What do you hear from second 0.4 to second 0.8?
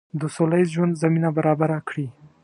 ییز